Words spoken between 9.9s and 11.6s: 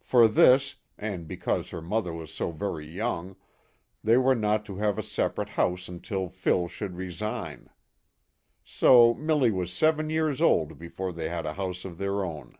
years old before they had a